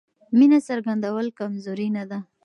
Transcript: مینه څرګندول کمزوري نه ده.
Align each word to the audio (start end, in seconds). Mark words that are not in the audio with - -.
مینه 0.37 0.59
څرګندول 0.67 1.27
کمزوري 1.39 1.87
نه 1.95 2.03
ده. 2.09 2.19